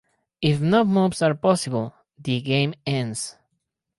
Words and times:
If 0.41 0.59
no 0.59 0.83
moves 0.83 1.21
are 1.21 1.35
possible, 1.35 1.93
the 2.17 2.41
game 2.41 2.73
ends. 2.87 3.37